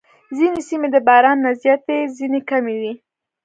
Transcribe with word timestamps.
ځینې 0.37 0.61
سیمې 0.69 0.87
د 0.93 0.97
باران 1.07 1.37
نه 1.45 1.51
زیاتې، 1.61 1.97
ځینې 2.17 2.39
کمې 2.49 2.75
وي. 2.81 2.93